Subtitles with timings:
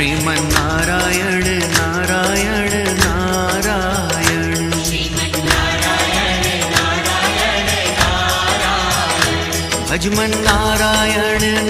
[0.00, 4.54] श्रीमन् नारायण नारायण नारायण।
[9.94, 11.69] अजमन् नारायण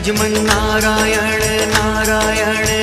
[0.00, 2.79] अजमन्नारायण नारायण।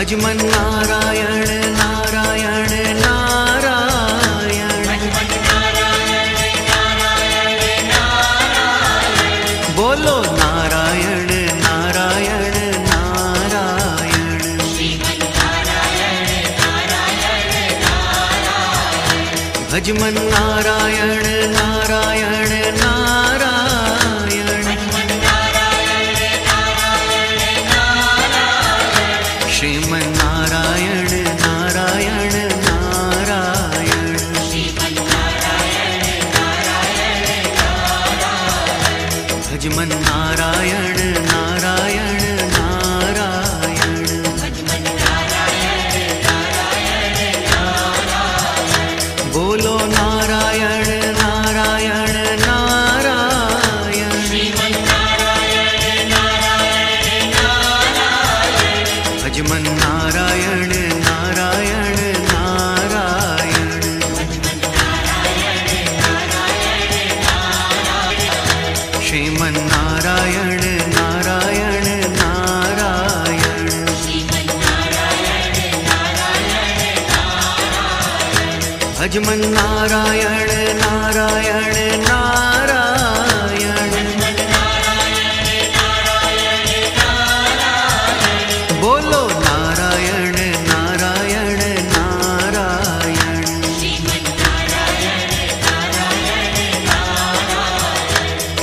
[0.00, 2.09] भजमन नारायण नारायण।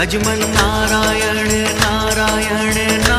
[0.00, 3.09] भजमन् नारायण नारायण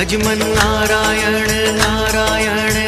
[0.00, 2.87] अजमन् नारायण नारायण।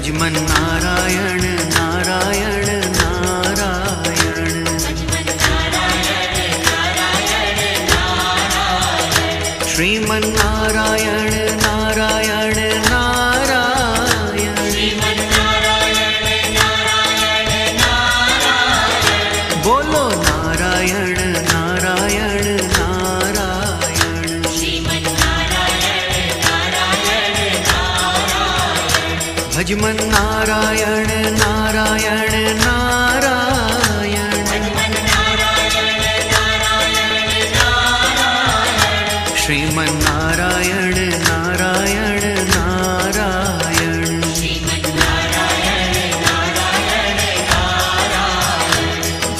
[0.00, 0.79] अजमन्ना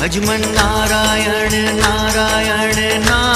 [0.00, 3.29] भजमन् नारायण नारायण नारायण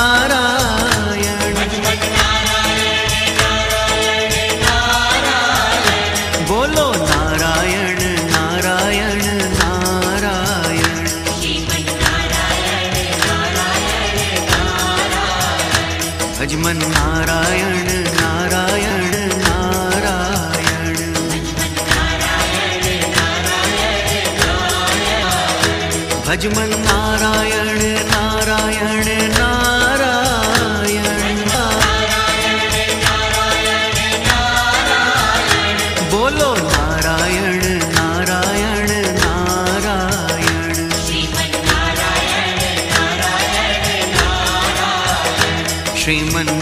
[46.14, 46.53] श्रीमन्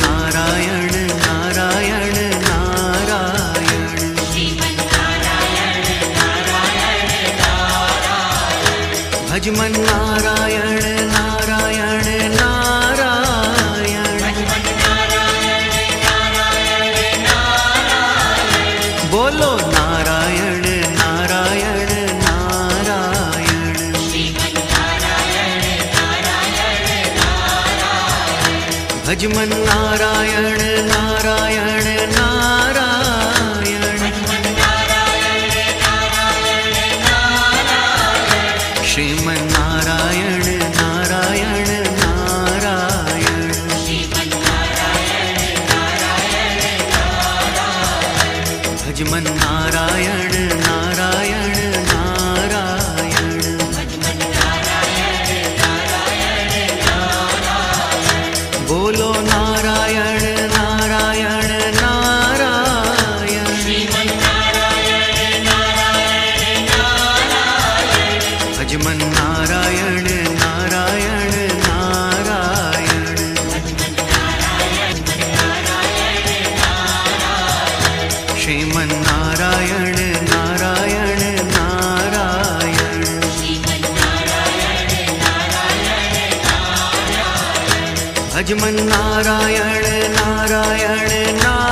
[88.62, 91.71] श्रीमन्नारायण नारायण नारायण।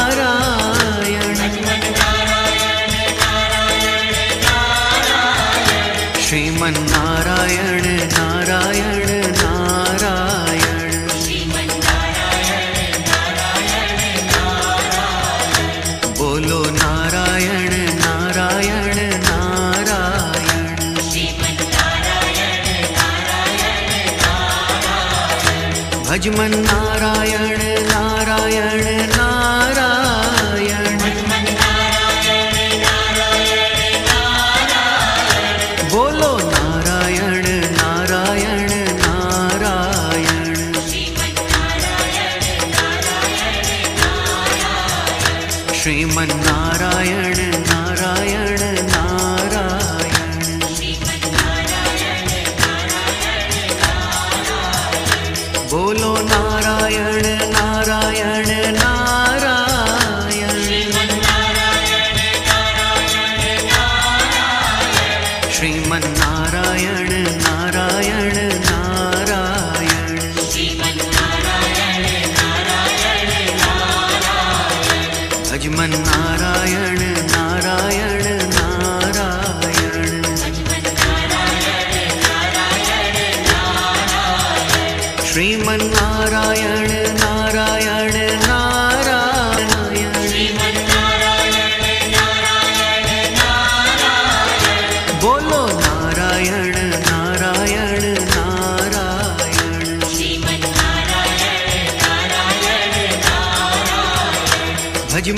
[45.81, 47.60] श्रीमन्नारायण।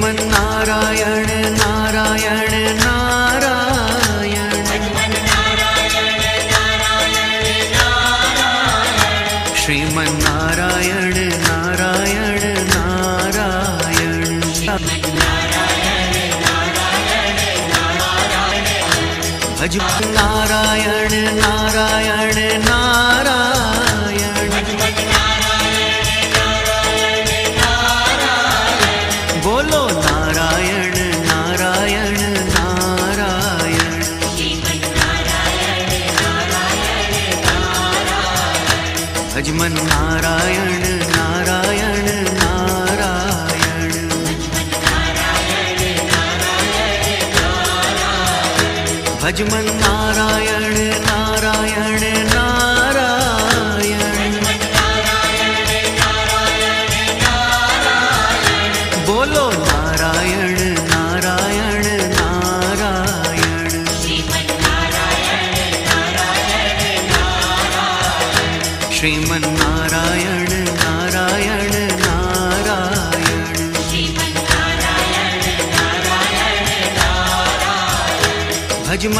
[0.03, 1.33] श्रीमन्नारायण
[39.63, 40.02] மன்னா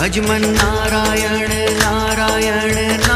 [0.00, 3.15] भजमन नारायण नारायण नारायण।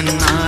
[0.00, 0.39] भजमन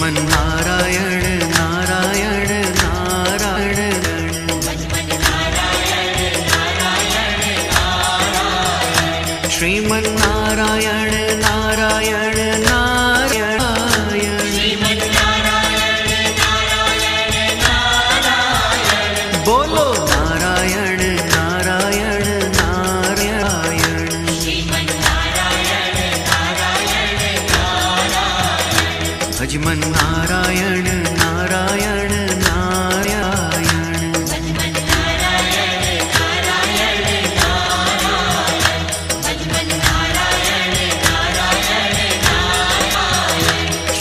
[0.00, 0.47] भजमन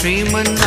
[0.08, 0.67] ಶ್ರೀಮನ್ನ